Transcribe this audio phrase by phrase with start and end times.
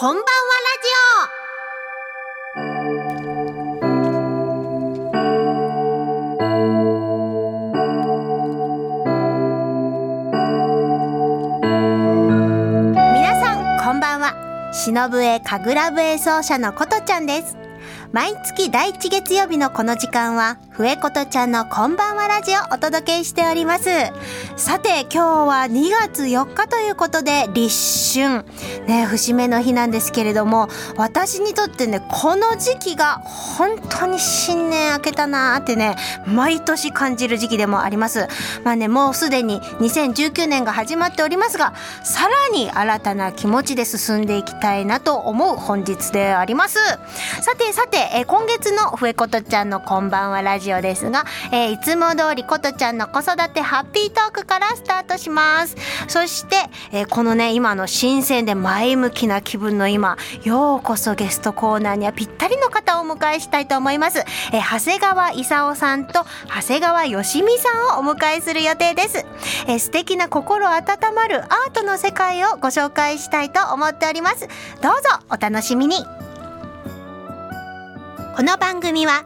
[0.00, 1.30] こんばんはラジオ。
[13.12, 14.32] 皆さんこんばんは。
[14.72, 17.58] 忍笛神楽笛奏者のことちゃんです。
[18.10, 23.90] 毎月第1月曜日のこの時間は笛ことちゃんのこんばんはラジオお届けしております。
[24.56, 28.46] さて今日は2月4日ということで立春。
[28.86, 38.26] ね節目の日なんですけれども私にとってねこの時期が本当に新年明けたなーってね毎年感じる時期でもあります。
[38.64, 46.78] まあねもうすでに2019年が始まっておりますがさらに新たな気持ちで進んでいきたいなと思う本日であります。
[47.42, 55.76] さてさて、え今月の笛ことちゃんのこんばんはラジオですが、えーいつも通りことちゃんの子育てハッピートークからスタートします。
[56.08, 56.56] そして、
[56.92, 64.20] えーこのね今の新鮮で前向きな気分の今ようこそゲストコーナーにはぴったりの方をお迎えしたいと思います、
[64.52, 69.26] えー長谷川勲さんと長谷川よしみさんをお迎えする予定です、
[69.66, 70.84] えー素敵な心温
[71.14, 74.48] まるアートの世界をご紹介したいと思っております。
[74.82, 76.04] どうぞお楽しみに。
[78.36, 79.24] この番組は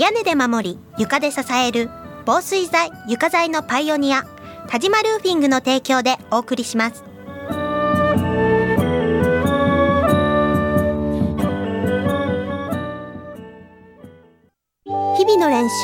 [0.00, 1.90] 屋根で守り床で支える
[2.24, 4.22] 防水材床材のパイオニア
[4.66, 7.04] 田島ルーフィングの提供でお送りします。
[15.18, 15.74] 日々の練習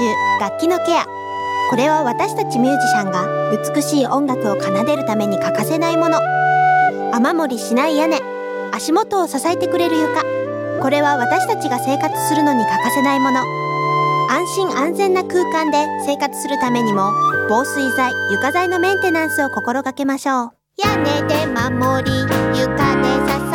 [0.41, 1.05] 楽器のケア。
[1.69, 6.21] これは私たちミュージシャンが美しい音楽を奏でるために欠かせないもの。
[7.13, 8.23] 雨漏りしない屋根
[8.73, 10.23] 足元を支えてくれる床。
[10.81, 13.66] これは私たちが生活するのに欠かせないもの。
[14.29, 17.13] 安心安全な空間で生活するためにも
[17.49, 20.51] 防水剤床材のメンテナンスを心がけましょう。
[20.85, 23.07] 屋根で守り床で
[23.41, 23.46] 支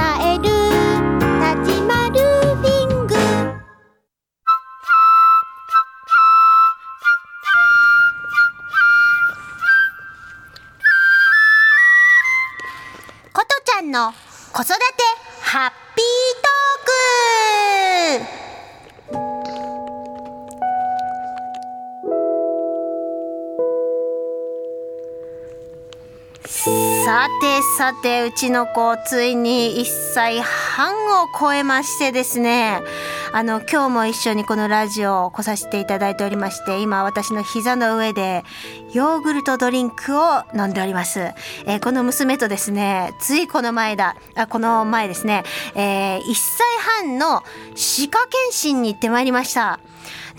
[27.81, 30.93] さてうちの子ついに1歳半
[31.23, 32.79] を超えましてですね。
[33.33, 38.43] あの今日も一緒にこのラジオを来させていただいておりまして今私の膝の上で
[38.93, 41.21] ヨーグルトドリンクを飲んでおります、
[41.65, 45.43] えーこの娘とですねついこの前だあこの前ですね、
[45.73, 46.67] え1歳
[47.05, 47.41] 半の
[47.73, 49.79] 歯科検診に行ってまいりました。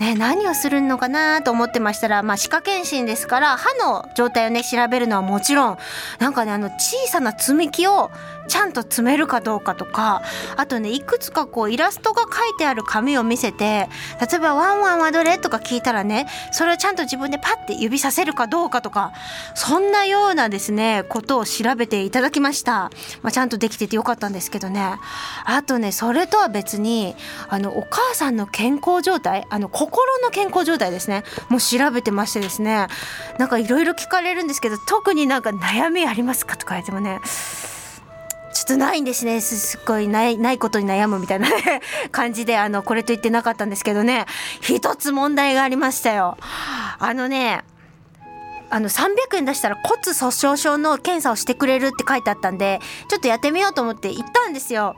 [0.03, 5.77] ね、何をするのかなと思ってましたら、まあ、歯科検診ですから歯の状態をね調べるのはもちろん
[6.19, 8.11] なんかねあの小さな積み木を
[8.47, 10.21] ちゃんと詰めるかどうかとか
[10.57, 13.89] あとねいくつかこうイラストが書いてある紙を見せて
[14.19, 19.11] 例えば「ワンワンはどれ?」とか聞いたらねそれをちゃんと自分でパッて指させるかどうかとか
[19.55, 24.95] そんなようなですねことを調べていただきました、まあ、ちゃんとできててよかったんですけどね。
[25.45, 27.15] あとねそれとは別に
[27.49, 31.23] あのお母さんの健康状態あの心の健康状態ですね。
[31.49, 32.87] もう調べてましてですね。
[33.37, 37.19] なんかいろいろ聞かれるんですけど特になんか悩みありますかとか言ってもね。
[38.65, 39.41] ちょっとないんですね。
[39.41, 41.81] すっごいないないことに悩むみたいなね。
[42.11, 44.25] 感じであのこれと言ってなかったんですけどね。
[44.61, 46.37] 一つ問題がありましたよ。
[46.99, 47.65] あのね
[48.73, 54.95] あの300円出したら骨粗鬆症の検査をしてくれるって書いてあったんでちょっとやってみようと思って行ったんですよ。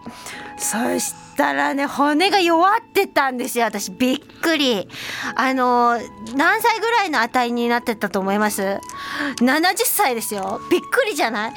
[0.57, 3.91] そしたらね骨が弱ってたんですよ私。
[3.91, 4.87] びっくり。
[5.35, 5.99] あの
[6.37, 8.79] 何歳ぐらいの値になってたと思います
[9.41, 10.61] ？70歳ですよ。
[10.71, 11.53] びっくりじゃない？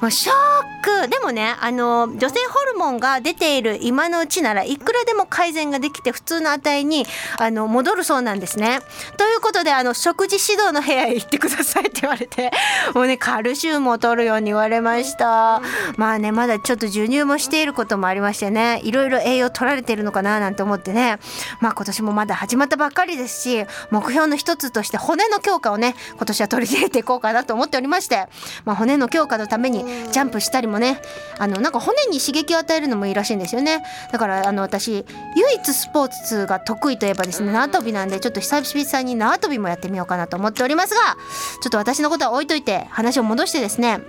[0.00, 1.08] もうショック。
[1.08, 7.06] でもねあの女性ホルモンが出ている今のうちならいくらでも改善ができて普通の値に
[7.38, 8.80] あの戻るそうなんですね。
[9.16, 11.51] ということであの食事指導の部屋へ行ってください。
[11.52, 12.50] って言われて
[12.94, 15.60] もうねカルシウムを取るように言われました。
[15.96, 21.18] まあねまだちょっと授乳もしていることもありましてねいろいろ栄養取られてるのかななんて思ってね。
[21.60, 28.26] まあ今年もまだ始まったばっかりですし目標の一つとして骨の強化をね今年は取り入れていこうかなと思っておりまして、
[28.64, 31.00] まあ、骨の強化のためにジャンプしたりもね
[31.38, 33.82] あのなんか骨に刺激を与えるのもいいらしいんですよね。
[34.10, 35.04] だからあの私
[35.36, 41.16] 唯一スポーツが得意といえばですね縄跳びなんでちょっと久々に縄跳びもやってみようかなと思っておりますが
[41.62, 44.00] ちょっと私のことは置いといて話を戻してですね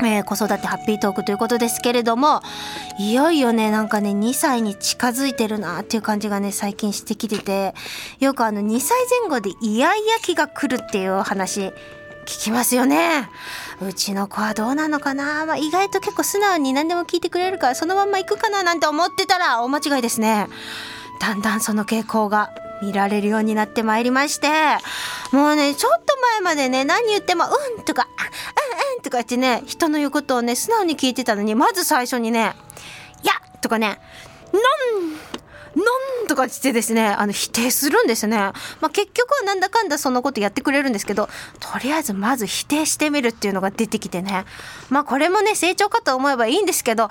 [0.00, 2.42] えー子育てハッピートークということですけれども
[2.98, 7.74] いよいよねなんかね2歳に近づいてるなっていう感じがね最近してきてて
[8.20, 11.72] よくあの2歳前後でイヤイヤ期が来るっていう話
[12.26, 13.28] 聞きますよね。
[13.80, 20.48] うちの子はどうなのかな、まあ、意外と結構素直に何でも聞いてくれるからそのまんま行くかななんて思ってたら大間違いですね。
[21.20, 22.50] だんだんその傾向が
[22.82, 24.48] 見られるようになってまいりまして
[25.32, 27.44] もうねちょっと前までね何言っても
[27.76, 32.54] 「うん」とか「うんうん」とか言ってね人の言うことをね素直に聞いてたのにまず最初にね
[33.22, 33.98] 「いや」とかね
[34.52, 34.62] 「なん」
[35.76, 35.82] な
[36.24, 41.28] んとかしてですねあの否定するんですね、まあ、結局はなんだかんだそのことやってくれるんですけど
[41.60, 44.46] とりあえずまず否定してみるっていうのが出てきてね
[44.88, 47.10] まあこれもね成長かと思えばいいんですけどやっ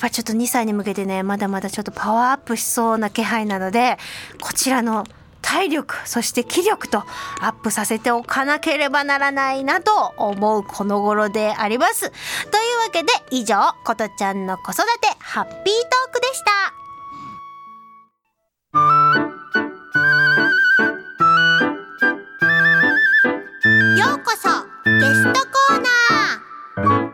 [0.00, 3.96] ぱちょっと2歳に向けてねまだまだちょっとパワーアップしそうな気配なので
[4.40, 5.04] こちらの
[5.40, 6.98] 体力そして気力と
[7.40, 12.00] アップさせておかなければならないなと思うこの頃であります。
[12.00, 16.79] というわけで以上ことちゃんの子育てハッピートークでした。
[18.72, 18.78] よ
[24.14, 24.48] うこそ
[24.84, 25.80] ゲストコー
[26.78, 27.09] ナー。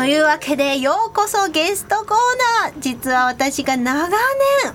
[0.00, 2.06] というわけでようこそゲストコー
[2.64, 2.80] ナー。
[2.80, 4.16] 実は私が長年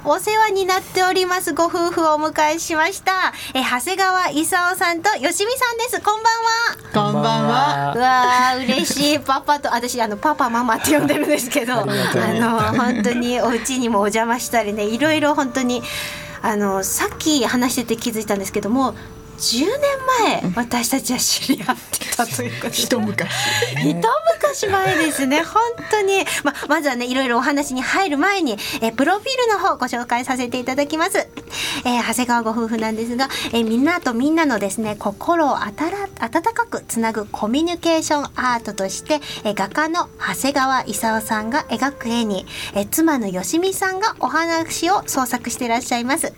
[0.05, 3.33] お世話になっておりますご夫婦をお迎えしました。
[3.55, 5.99] え長谷川勲さんとよしみさんです。
[5.99, 7.11] こんばんは。
[7.11, 7.93] こんばんは。
[7.95, 9.19] うわ嬉しい。
[9.19, 15.81] パパと私あのパパママって呼んでるんですけど あの本当にお家にもお邪魔したりねいろいろ本当に
[16.43, 18.93] あのさっき話してて気づいたんですけども
[19.37, 23.29] 10年前私たちは知り合ってたということ一昔
[23.75, 23.95] 一
[24.39, 25.43] 昔前ですね。
[25.43, 25.61] 本
[25.91, 46.33] 当に、ままずはねいろいろお話に入る前にえプロフィールの方ご紹介させていただきます、えー、長谷川ご夫婦なんですが、えー、みんなとみんなのですね心をあたら温かくつなぐコミュニケーションアートとして、えー、画家の長谷川勲さんが描く絵に、えー、妻のよしみさんがお話を創作していらっしゃいます。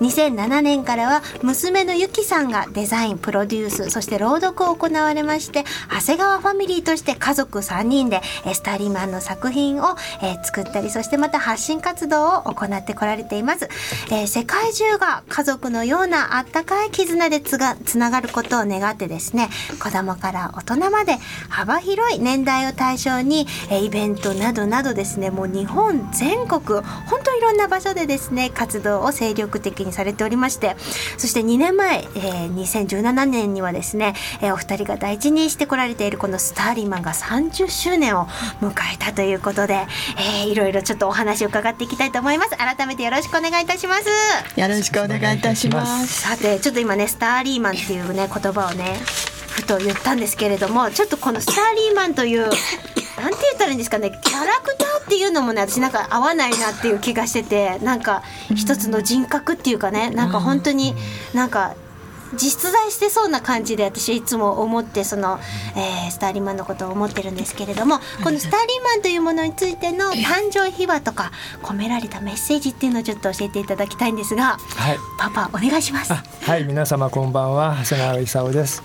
[0.00, 8.20] 2007年からは娘のゆきさんんがデザインプロデュースそして朗読を行われまして長谷川ファミリーとして家族3人で
[8.54, 13.68] スターリーマンの作品を、えー、作ったりそしてまた発信活動を行ってこられています、
[14.10, 19.48] えー、世界中が家族のようなあったかい絆でつがつながることを願ってですね
[19.82, 21.16] 子供から大人まで
[21.48, 30.76] 幅広い年代を対象に、えー、イベントなどなどですねもう日本全国本当いろんな場所でですね活動を精力的にされておりまして
[31.18, 38.26] そして2年前、ええー、2017年にはですね、えー、お二人が大事にしてこられているこのスターリーマンが30周年を
[38.60, 39.86] 迎えたということで、
[40.16, 42.56] えー、いろいろちょっとお話を伺っていきたいと思います。
[42.56, 44.60] 改めてよろしくお願いいたします。
[44.60, 46.22] よろしくお願いいたします。
[46.22, 48.96] さてちょっと今ねスターリーマンっていうね言葉をね
[49.50, 52.56] ふと言ったんですけれどもちょっとこのスターリーマンという なんて
[53.20, 58.22] 言ったらいいんですかねキャラクターっていうのもね私なんか合わないなっていう気がしててなんか
[58.54, 60.94] 一つの人格っていうかねなんか本当に
[61.34, 61.74] なんか
[62.34, 65.38] 実在してそうな感じで私いつも思ってその、
[65.76, 71.32] えー、スターリーマンのことを思ってるんですけれどもこのスターリーマンというものについての誕生秘話とか
[71.62, 76.12] 込められたメッセージっていうのをちょっと教えていただきたいんですが、はい、パパお願いします。
[76.12, 76.64] はい。
[76.64, 77.76] 皆様こんばんは。
[77.84, 78.82] 長谷川勲です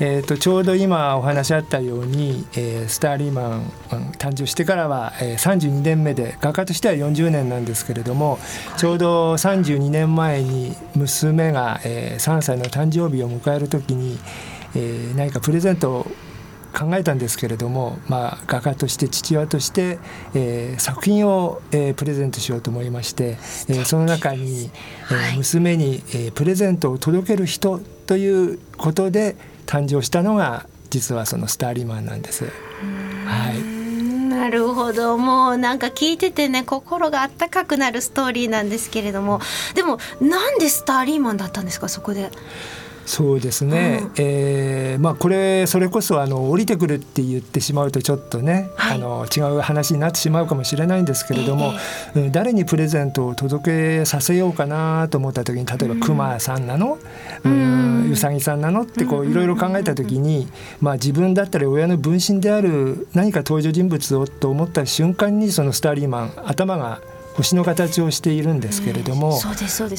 [0.00, 3.70] えーと、ちょうど今お話あったように、えー、スターリーマン、
[4.18, 8.38] 誕生してからは、えー、32年目で画家としては40年なんですけれども、
[8.76, 14.18] ちょうど32年前に娘が、えー、3歳の誕生日を迎える時に、
[14.74, 16.06] えー、何かプレゼントを
[16.74, 20.00] 考えたんですけれども、まあ、画家として父親として、
[20.34, 24.70] えー、作品を、えー、プレゼントしようと思いまして、えー、その中に、
[25.12, 32.44] えー、娘に、えー、プレゼントを届ける人ということで誕生したのが実はそのスターリーマンなんです。
[32.44, 33.74] はい
[34.44, 39.40] なるほどもうなんか聞いててね心があったかくなるストーリーなんですけれども
[39.74, 42.30] でもなんでスターリーマンだったんですかそこで。
[43.06, 51.74] そうですね、うん、えー、まあ、これそれこそあの降りてくるって言ってしまうとちょっとね、はい、あの違う話になってしまうかもしれないんですけれども、
[52.14, 56.98] えー、誰にプレゼントを届けさせようかなと思った時に例えばクマさんなの、
[57.44, 58.82] うん、うさぎさんなの？
[58.82, 60.48] ってこういろいろ考えた時に、
[60.80, 67.00] まあ、自分だったり親の分身である何か登場人物をと思った瞬間にそのスターリーマン頭が
[67.36, 69.38] 星の形をしているんですけれども、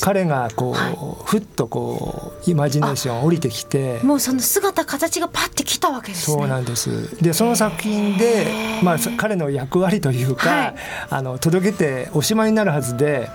[0.02, 7.22] 彼がこう、はい、ふっとこうイマジネーション降りてきてもうその姿形がパッてきたわけです、ね、そうなんです。
[7.22, 8.48] でその作品で、
[8.84, 10.76] まあ、彼の役割というか、はい、
[11.10, 13.30] あの届けておしまいになるはずで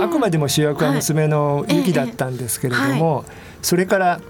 [0.00, 3.24] あくまでも主役は娘のユキだったんですけれども、
[3.62, 4.20] それから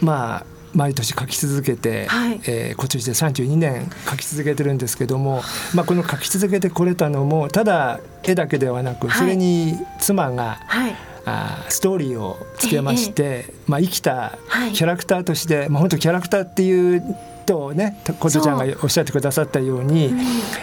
[0.00, 5.42] まあ毎年書き続けて、はい、えー、今年で32年書き続けてるんですけども、
[5.74, 10.94] まあ、この書き続けてこれたのもただ絵だけではなく、それに妻が、はい。
[11.26, 14.38] あストーリーをつけまして、ええ、まあ、生きた
[14.74, 20.14] キャラクターとして、はい、まあ、本当キャラクターっていうとね琴ちゃんがおっしゃってくださったように、う。
[20.14, 20.18] ん、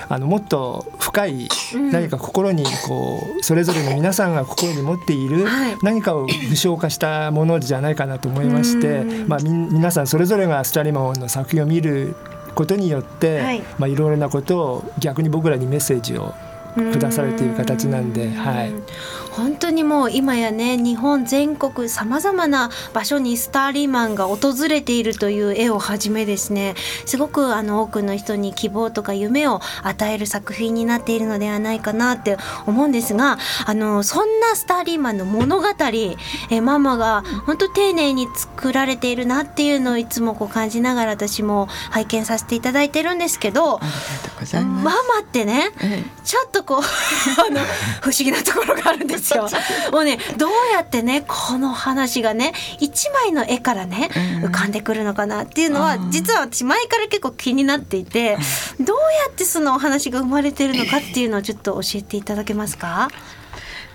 [0.09, 1.47] あのもっと深い
[1.91, 5.45] 何か心にこうそれぞれの皆さんが心に持っている
[5.83, 12.15] 何かを具象化したものじゃないかなと思いまして、まあ、皆さんそれぞれがスタリマンの作品を見る
[12.55, 13.61] ことによって、はい。
[13.77, 16.33] まあ、いろいろなことを逆に僕らにメッセージを
[16.75, 18.73] くださるという形なんで、はい、
[19.31, 35.67] 本当にもう今やね日本全国さまざまな場所にスターリーマンが訪れているという絵をはじめですねすごくあの多くの人に希望とか夢を与える作品になっているのではないかなって思うんですがあのそんなスターリーマンの物語
[36.49, 43.79] えママが本当丁寧に作られているなっていうのをいつもこう感じながら私も拝見させていただいてるんですけど
[44.63, 45.71] ママってね、
[46.23, 47.59] ちょっとこうあの
[48.01, 49.47] 不思議なところがあるんですですよ。
[49.91, 54.09] もうねどうやってねこの話がね一枚の絵からね
[54.43, 58.37] 浮かんでくるのかなっていうのは実は私前から結構気になっていて
[58.79, 58.97] どう
[59.27, 63.09] やってそのお話が生まれてるのかっていうのをちょっと教えていただけますか？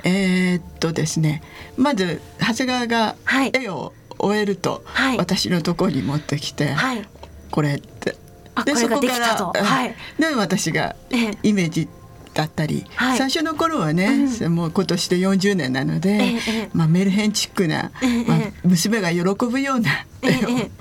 [0.05, 1.43] えー、っとですね
[1.77, 3.17] まず長谷川が
[3.53, 7.07] 絵を終えると、はい、私のところに持ってきて、はい、
[7.51, 8.17] これって。
[8.65, 10.97] でそこから、はい、で私が
[11.43, 11.89] イメージ
[12.37, 19.91] だったり、はい、最初の頃はね、うん、もう今年で40年なので、ええ、まあ、メルヘンチックな、え、まあ、娘が喜ぶような
[20.23, 20.71] 絵を。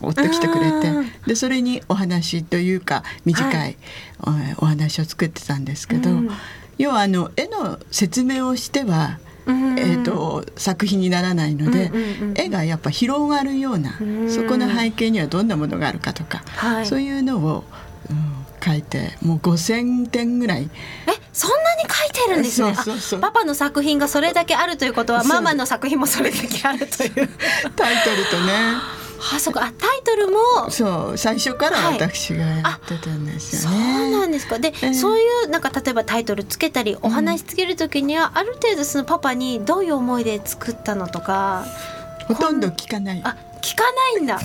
[0.00, 0.92] 持ってきてくれて
[1.26, 3.76] でそれにお話というか短い、
[4.20, 6.30] はい、お話を作ってたんですけど、うん、
[6.78, 11.90] 要はあの絵の説明をしてはえーと、作品にならないので、
[12.34, 13.98] 絵がやっぱ広がるような、
[14.28, 17.64] そこの背景にはどんなものがあるかとか、はい、そういうのを、
[18.10, 20.70] うん、書いてもう5,000点ぐらい。
[21.06, 23.20] えそんなに書いてるんですね。
[23.20, 27.28] パパの作品がそれだけあるということはママの作品もそれだけあるという。
[27.76, 28.52] タイトルとね。
[29.34, 29.64] あそうか。
[29.64, 34.58] あタイトルもそう最初から私がやってたんですよね、はい、そうなんですか。
[34.58, 41.66] で、えー、そういうなんか例えばタイトルつけたりお話つける時には、うん、ある程度そのパパにどういう思いで作ったのとか。
[42.26, 43.20] ほとんど聞かない。
[43.24, 43.84] あ聞か
[44.14, 44.38] ないんだ。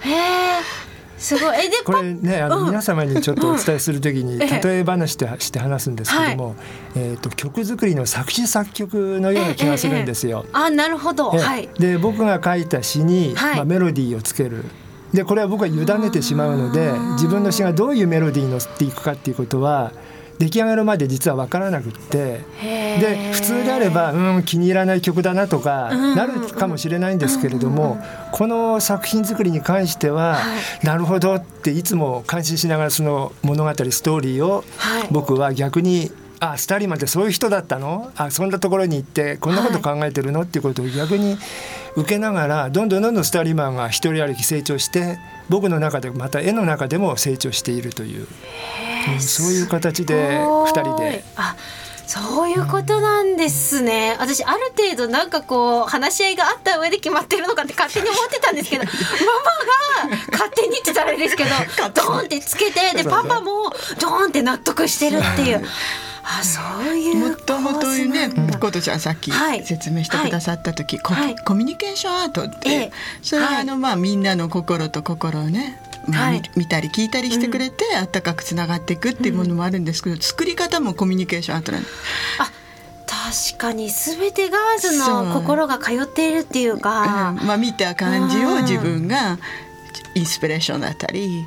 [0.00, 0.83] へえ
[1.24, 1.66] すごい。
[1.66, 6.56] えでこれねあの皆様にちょっとお伝えするときに例え話してして話すんですけども、
[6.94, 10.44] えっと曲作りの作詞作曲のような気がするんですよ。
[10.52, 11.30] あなるほど。
[11.30, 11.68] はい。
[11.78, 14.64] で僕が書いた詩にまあメロディーをつける。
[15.14, 19.92] でこれは僕は委ねてしまうので自分の詩がどういうメロディーに乗っていくかっていうことは
[20.38, 22.40] 出来上がるまで実は分からなくって
[23.00, 27.98] で普通であればうん気に入らない曲だなとかなるかもしれないんですけれども
[28.32, 30.38] この作品作りに関しては
[30.82, 34.64] なるほどっていつも感心しながらその物語ストーリーを
[35.10, 36.10] 僕は逆に
[36.40, 38.12] あスターリーマンってそういう人だったの？
[38.16, 40.42] あそんなところに行ってこんなこと考えてるの？
[40.42, 41.38] っていうことを逆に
[41.96, 48.26] 受けながらどんどんどんどんスターリーマンが一人歩き成長して僕の中でまた絵の中でも成長しているという。
[49.14, 51.24] うん、そういう形で2人で。
[52.04, 54.16] あそういうことなんですね。
[54.18, 58.84] 私ある程度なんかこう話し合いがあった上で決まってるのかって勝手に思ってたんですけど、
[60.04, 61.50] ママが勝手にって言ったらあれですけど、
[61.94, 65.66] ドーンってつけてでパパもドーンって納得してるっていう。
[66.26, 69.30] あそういうもともとね琴ちゃんさっき
[69.62, 72.92] 説明してくださった時、はい、コミュニケーションアートって、ええ、
[73.22, 81.94] それはあの、まあみんなの心と心をねまあ、はい、見たり聞いたりしてくれて、うん、あったかくつながっていくっていうものもあるんですけど、うん、作り方もコミュニケーションアートなんです。
[82.40, 82.50] あ
[83.06, 89.38] 確かに全てがその心が通っているっていうか、うん、まあ、見た感じを自分が
[90.14, 91.44] インスピレーションだったり。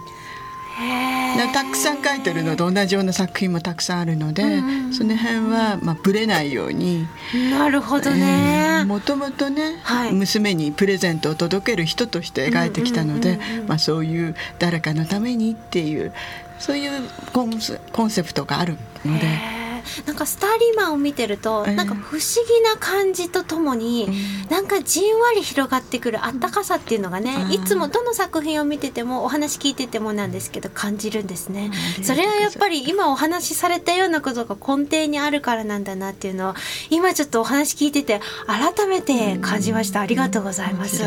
[1.53, 7.07] たくさん書いてるのと同じような作品もたくさんあるので、うん、その辺はまあぶれないように
[7.49, 8.83] なるほどね。
[8.85, 13.39] もともとね、はい、娘にプレゼントを届ける人として描いてきたので
[13.77, 16.13] そういう誰かのためにっていう
[16.59, 17.01] そういう
[17.33, 19.66] コンセプトがあるので。
[20.05, 24.07] なんかスターリーマンを見てると、なんか不思議な感じとともに、
[24.49, 31.71] うなんかじんわり広がってくるあったかさっていうのがね、いつもどの作品を見ててもお話聞いててもなんですけど感じるんですね。
[32.03, 36.53] それはやっぱり今お話しされたようなことが根底にあるからなんだなっていうのを
[36.89, 40.01] 今ちょっとお話聞いてて改めて感じました。
[40.01, 41.03] ありがとうございます。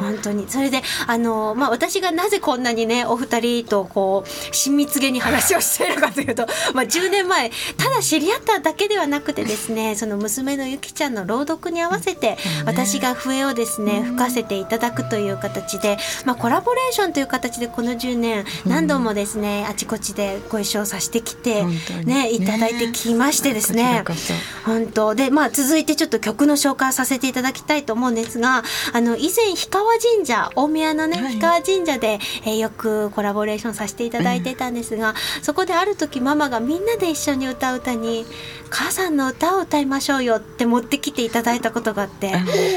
[0.00, 0.46] 本当に。
[0.48, 12.36] それであのまあ私がなぜこんなにねお二人とこう親密げに話をしているかというと、まあ10年前ただだ知り合っただけではなくてですねその娘のゆきちゃんの朗読に合わせて
[12.66, 21.64] 私が笛をですね吹かせていただくという形で、まあ、コラボレーションという形でこの10年何度もですねあちこちでご一緒させてきて
[22.04, 24.04] ねいただいてきましてですね。
[24.64, 25.14] 本当。
[25.14, 38.24] でまあ続いてちょっと曲の紹介させていただきたいと思うんですがあの以前氷川神社大宮のね氷川神社で、えー、よくコラボレーションさせていただいてたんですが、そこである時ママがみんなで一緒に歌う歌に
[38.70, 42.32] 「母さんの歌を歌いましょうよ」って持ってきていただいたことがあって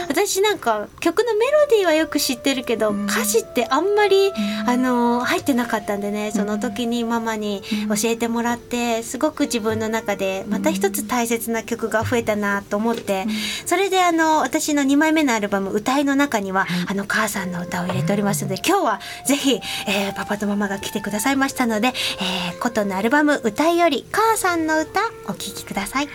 [0.10, 4.34] 私なんか曲のメロディーはよく知ってるけど歌詞ってあんまり
[4.68, 13.26] あの入ってなかったんでねその時にママに教えてもらってすごく自分の中でまた一つ大切な曲が増えたなと思って
[13.66, 24.97] それであの私の2枚目のアルバム「歌い」の中にはあの母さんの歌を入れておりますので今日はぜひ、えー、パパとママが来てくださいましたので、えー、琴のアルバム「歌いより母さんの歌」
[25.28, 26.08] お聴きください。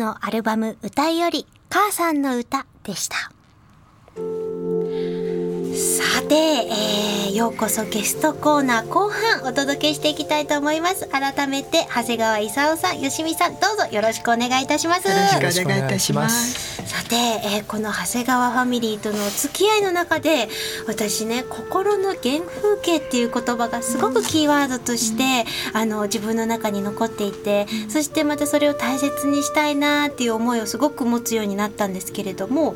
[0.00, 3.16] のアルバム歌いより母さんの歌でした。
[3.16, 3.32] さ
[6.26, 11.06] て、えー、ようこそゲストコーナー後半お届けしていきたいと思います。
[11.08, 15.08] 改めて長谷川勲さん吉見さんどうぞよろしくお願いいたします。
[15.08, 16.59] よろしくお願いいたします。
[16.86, 20.48] さて、えー、この長谷川ファミリーとの付き合いの中で
[20.86, 32.74] 私ね心の原風景っていう言葉がすごくキーワードとして、うん、あの自分の中に残っていて、そしてまたそれを大切にしたいなっていう思いをすごく持つようになったんですけれども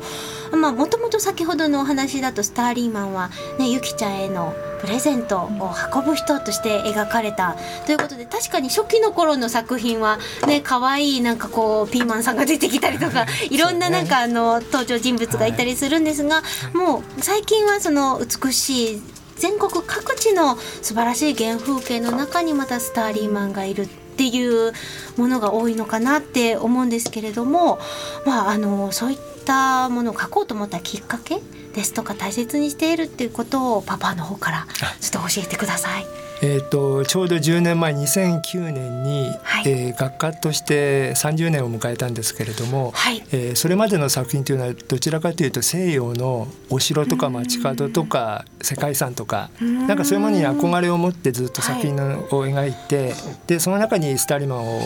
[0.51, 7.57] まあもともと先ほどのお話だとスターリーマンはねゆきちゃんへのプレゼントを運ぶ人として描かれた。
[7.85, 13.57] ということで確かに初期の頃の作品はね可愛いなんかこうピーマンさんが出てきたりとかい。
[13.57, 19.01] ろんななんかあの登場人物がいたりするんですが、もう最近はその美しい
[19.37, 24.71] 全国各地の素晴らしい原風景の中にまたスターリーマンがいるっていう
[25.17, 27.79] ものが多いのかなって思うんですけれども、
[28.25, 31.41] まあ、あのそういったものを書こうと思ったきっかけ
[31.75, 34.67] ですとか大切にしているっていうことをパパの方から
[35.01, 36.05] ちょっと教えてください。
[36.41, 53.15] えーと、ちょうど10年前2009年に、はい、えー、学科として30年を迎えたんですけれども、はい、えー、それまでの作品というのはどちらかというと西洋のお城とか街角とか世界遺産とかなんかそういうものに憧れを持ってずっと作品を描いて、はい、
[53.47, 54.81] でその中にスターリマンを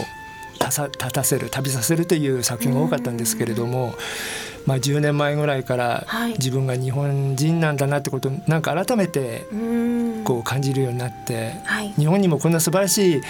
[0.60, 3.96] 立たせる旅させるという作品が多かったんですけれども。
[4.70, 6.06] まあ、10年前ぐらいから
[6.38, 9.48] 自分が日本人なんだなってことをなんか改めて
[10.24, 11.54] こう感じるようになって、
[11.98, 13.22] 日本にもこんな素晴らしい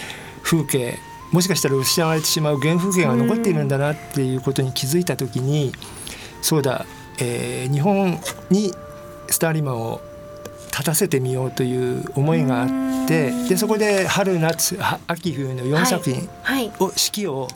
[0.43, 0.99] 風景
[1.31, 5.71] もしかしたら失われてしまう原風景が残っているんだなっていうことに気づいた時に
[6.41, 6.85] そうだ、
[7.21, 8.73] えー、日本に
[9.29, 10.01] スターリマンを
[10.71, 16.27] 立たせてみようという思いがあってでそこで春夏秋冬の4作品
[16.79, 17.47] を、四季を、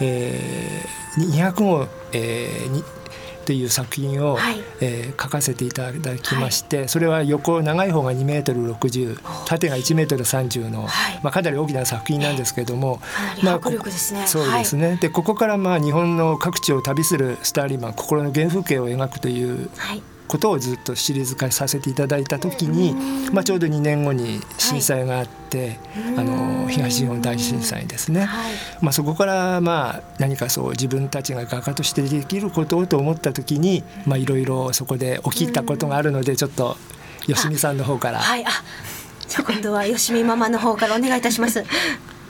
[0.00, 3.01] えー、200号、えー、
[3.42, 13.00] っていう作品を、はい、えー、書かせていただきまして、はい、それは横長い方が2メートル60縦が1メートル30の、はい、まあ、かなり大きな作品なんですけれども、
[13.42, 14.26] まあ、迫力ですね。
[14.26, 19.68] そうですね、でここからまあ日本の各地を旅するスターリーマン心の原風景を描くという、
[20.32, 22.94] ことをずっとシリーズ化させていただいた時に、
[23.32, 36.78] まあ、ちょうど2年後に震災があって、はい、あの東日本大震災ですね、はい、まあ、そこからまあ何かそう自分たちが画家としてできることをと思った時にいろいろそこで起きたことがあるのでちょっと
[37.26, 38.18] 吉見さんの方から。
[38.18, 38.48] はい、あ
[39.28, 41.62] じゃ今度は吉見ママの方からお願いいたします。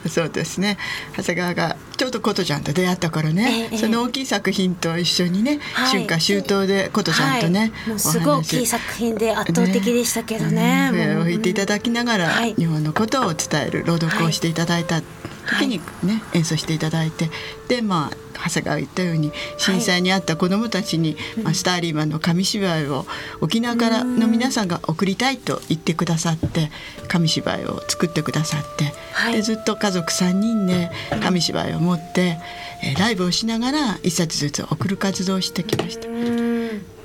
[0.09, 0.79] そうですね。
[1.17, 10.91] 長谷川がちょうど琴ちゃんと出会った頃ね、えー、その大きい作品と一緒にね、はい、春夏秋冬で琴ちゃんとね、はい、すごい大きい作品で圧倒的でしたけどね。
[10.93, 17.31] 笛、を吹いていただきながら、日本のことを伝える朗読をしていただいた時にね、演奏していただいて。
[17.69, 23.07] でまあ長谷川言ったように震災にあった子どもたちに、はい、まあ、スターリーマンの紙芝居を
[23.40, 26.70] 沖縄からの皆さんが送りたいと言ってくださって
[27.09, 30.90] 紙芝居を作ってくださって、はい、でずっと家族3人で
[31.22, 32.38] 紙芝居を持って、
[32.83, 36.09] えー、ライブをしながら1冊ずつ送る活動をしてきました。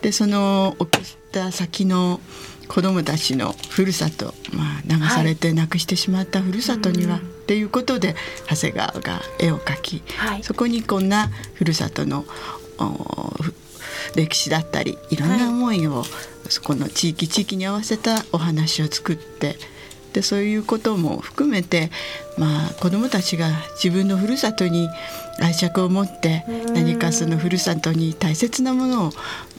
[0.01, 2.21] でその送った先の
[2.67, 8.13] 子どもたちのふるさと、まあ、流されて亡くしてしまったふるさとには、はい、っていうことで
[8.49, 12.25] 長谷川が絵を描き、はい、そこにこんなふるさとの
[14.15, 16.05] 歴史だったりいろんな思いを、はい、
[16.49, 19.55] そこの地域地域に合わせたお話を作って
[20.11, 21.89] でそういうことも含めて、
[22.37, 23.49] まあ、子どもたちが
[23.81, 24.89] 自分のふるさとに
[25.39, 29.11] 愛着を持って何かそのふるさとに大切なものを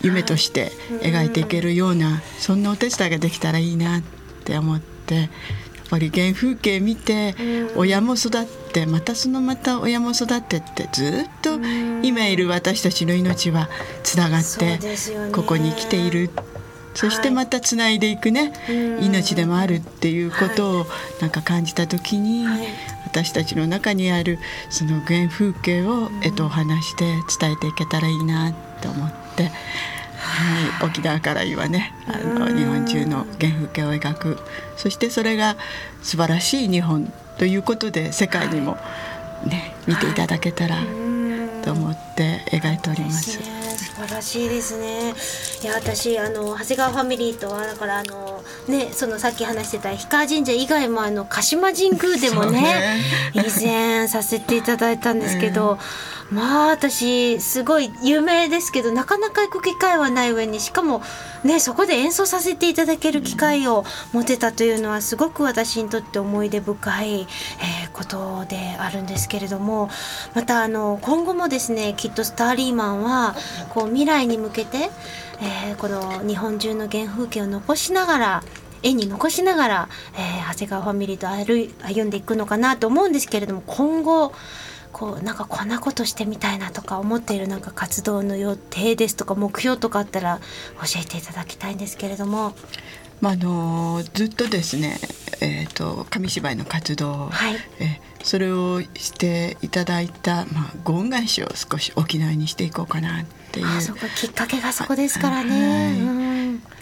[0.03, 4.03] 夢として描いていけるようなそんなお手伝いができたらいいなっ
[4.45, 5.31] て思って
[5.91, 7.35] ぱり原風景見て
[7.77, 11.59] 親も育ってまたそのまた親も育ってってずっと
[12.03, 13.69] 今いる私たちの命は
[14.03, 14.79] つながって
[15.33, 16.31] ここに来ている。
[16.95, 18.73] そしてまたつないでいくね、は
[19.03, 20.87] い、命でもあるっていうことを
[21.21, 22.67] なんか感じた時に、はい、
[23.05, 27.05] 私たちの中にあるその原風景を、えっと、お話して
[27.39, 29.53] 伝えていけたらいいなと思って。
[30.19, 34.39] はい、沖縄から言わねあの日本中の原風景を描く。
[34.77, 35.57] そしてそれが
[36.03, 38.77] 素晴らしい日本ということで世界にも
[39.45, 40.77] ね、見ていただけたら
[41.63, 43.39] と思って描いております。
[43.79, 45.15] 素晴らしいですね。
[45.63, 53.01] いや私あの長谷川ファミリーとはだからあのねそのさっき話してた氷川神社以外もあの鹿島神宮でもねね。
[53.35, 61.01] 以前させていただいたんですけど、えー、まあ私すごい有名ですけどなかなか行く機会はない上にしかも
[61.43, 69.89] ねそこで演奏させていただける機会を持てたというのはすごく私にとって思い出深い、えー、ことであるんですけれども
[70.35, 73.35] またあの今後もですねきっとスターリーマンは
[73.71, 74.91] こう未来に向けて、
[75.41, 78.43] えー、この日本中の原風景を残しながら
[78.83, 84.33] 絵に残しながら、えー、長谷川ファミリーと歩歩んでいくのかなと思うんですけれども今後
[84.93, 90.41] こうなんかこんなことしてみたいなとか思っているなんか活動の予定ですとか目標とかあったら
[90.77, 92.55] 教えていただきたいんですけれども。
[93.21, 94.97] まあ、あのずっとですね、
[95.41, 106.28] えーと、紙芝居の活動、はい、えそれをしていただいた、まあ、ご恩返しを少し沖縄にしていこうかなっていうあそこきっかけがそこですからね。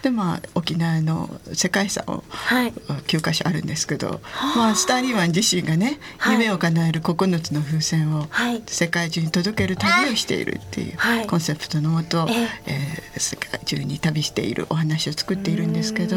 [0.07, 4.21] でまあ沖縄の世界遺産を、はい、9か所あるんですけど、
[4.55, 8.29] まあ、スターリーワン自身がね、はい、夢を叶える9つの風船を
[8.67, 12.35] 世界中に届ける旅をしているっていうコンセプトのもと、え
[12.67, 13.17] え。
[13.17, 16.17] ー、世界中に旅しているお話を作っているんですけど。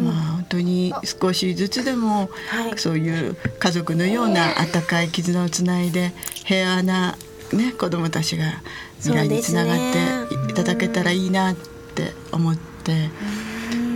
[0.00, 2.30] まあ本当に少しずつでも、
[2.76, 6.12] そういう家族のような温かい絆をつないで
[6.44, 7.18] 平和な、
[7.52, 8.62] ね、子どもたちが
[8.96, 11.54] 未来につながっていただけたらいいなっ
[11.94, 12.69] て思って。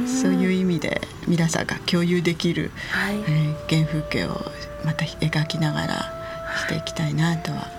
[0.06, 4.40] そういう意味で皆さんが共有できる、はい、えー、原風景を
[4.84, 5.94] また描きながら
[6.56, 7.73] していきたいなとは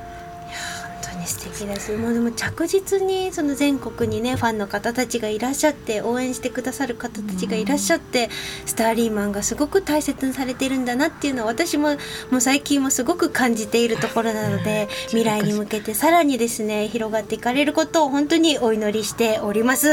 [1.26, 8.30] 素敵ですもうでも着実にその全国にねファンの方たちがいらっしゃって応援してくださる方たちがいらっしゃって、
[8.66, 11.98] スターリーマンがすごく大切にされてるんだなっていうのは私も
[12.32, 19.88] もう最近もすごく感じているところなので未来に向けてさらにですね広がっていかれることを本当にお祈りしております。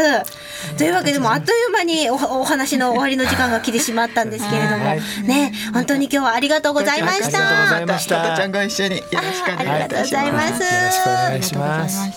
[0.77, 4.85] というわけでもあっという間におお話の終わりの時間が来てしまったんですけれども、
[5.27, 7.27] ね本当に今日はありがとうございました。
[7.27, 8.37] ありがとうございました。
[8.37, 11.22] ちゃんご一緒によろしくお願いいたします。
[11.29, 12.13] 願いします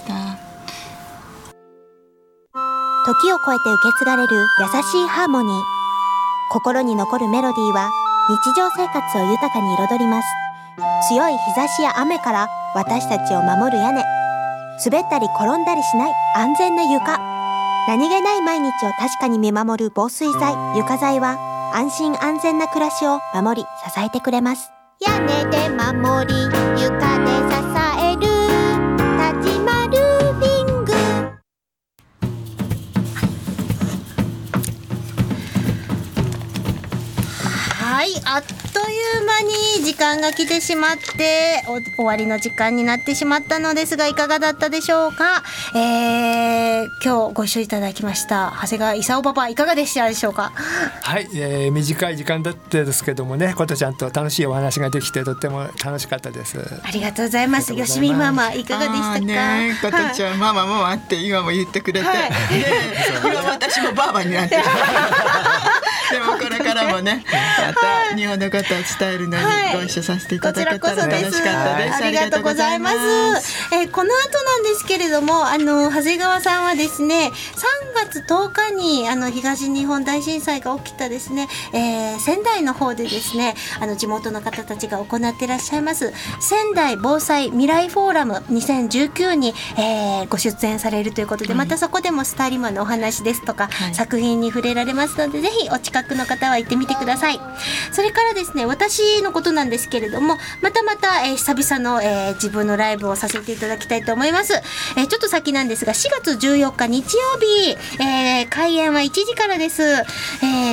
[3.06, 5.62] 時を超えて受け継がれる優しいハーモニー。
[6.52, 7.92] 心に残るメロディーは
[8.30, 10.28] 日常生活を豊かに彩ります。
[11.08, 14.04] 強い日差しや雨から私たちを守る屋根。
[14.84, 17.20] 滑ったり転んだりしない安全な床。
[17.88, 20.56] 何気ない毎日を確かに見守る防水剤。
[20.76, 21.38] 床材は
[21.76, 24.72] 安心安全な暮らしを守り支えてくれます。
[25.06, 26.34] 屋根で守り
[26.82, 27.75] 床で支え
[38.06, 38.44] はいあっ
[39.06, 41.64] いう間に時間が来てしまって
[41.96, 45.44] 終わりの時間になってしまったのですがいかがだったでしょうか、
[45.76, 50.52] えー、今日ご一緒いただきました長谷川勲パパいかがでしたでしょうか？
[50.56, 56.58] はい、えー、短い時間だったですけどもね琴ちゃんと楽しいお話ができてとっても楽しかったです。
[56.84, 57.74] ありがとうございます。
[57.74, 59.20] よしみママいかがでしたか？
[59.20, 62.32] ね琴ちゃん、ママもあって今も言ってくれて、はい、ね、
[63.50, 64.62] 私もばあばになってで
[66.20, 67.24] もこれからもね
[67.60, 72.04] また日本のことを伝えるのにご一緒させていただけたら楽しかったです。
[72.04, 72.96] ありがとうございます。
[73.74, 77.32] えー、この後なんですけれども、あの長谷川さんはですね、
[77.96, 97.40] 3月10日にあの東日本大震災が起きたですね、えー、仙台の方でですね、あの地元の方たちが行っていらっしゃいます仙台防災未来フォーラム2019に、えー、ご出演されるということで、またそこでもスターリマンのお話ですとか、はい、作品に触れられますので、ぜひお近くの方は行ってみてください。
[97.92, 104.54] それからですね、私私のことなんですけれども、またまた、えー、久々の、えー、自分のライブをさせていただきたいと思います。
[104.96, 107.72] えー、ちょっと先なんですが、4月14日日曜日、
[108.04, 109.82] えー、開演は1時からです。
[109.82, 109.96] え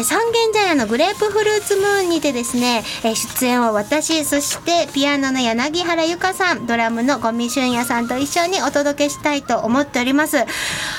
[0.00, 10.36] ー、三軒茶屋のグレープフルーツムーンにてですね、えー、出演は私、そしてピアノの柳原由香さん、ドラムの五味俊也さんと一緒にお届けしたいと思っております。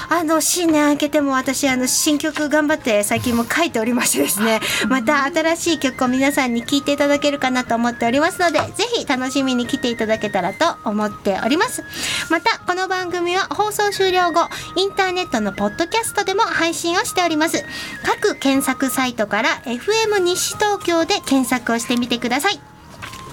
[0.09, 11.83] あの、新年明けても私、あの、新曲頑張って最近も書いておりましてですね、また新しい曲を皆さんに聴いていただけるかなと思っておりますので、ぜひ楽しみに来ていただけたらと思っております。
[12.29, 17.63] また、この番組は放送終了後、インターネットのポッドキャストでも配信をしております。
[18.05, 22.72] 各検索サイトから FM 西東京で検索をしてみてください。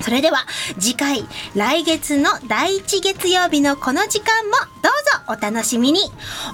[0.03, 0.47] それでは
[0.79, 6.01] 次回来月の第1月曜日のこの時間もどうぞお楽しみに。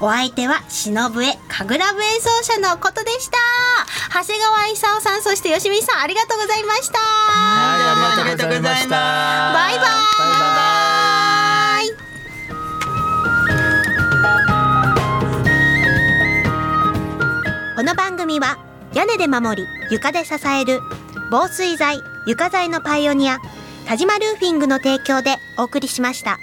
[0.00, 3.38] お相手は忍笛神楽部演奏者のことでした。
[4.12, 6.98] 長谷川勲さんそして吉見さんありがとうございました。
[6.98, 8.90] はいありがとうございました。
[8.90, 9.86] バイバイ。
[17.76, 18.58] この番組は
[18.94, 20.80] 屋根で守り床で支える
[21.30, 23.38] 防水材床材のパイオニア
[23.86, 26.40] 田島ルーフィングの提供でお送りしました。